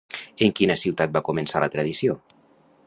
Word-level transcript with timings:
En 0.45 0.53
quina 0.59 0.77
ciutat 0.83 1.13
va 1.19 1.23
començar 1.29 1.63
la 1.65 1.71
tradició? 1.77 2.17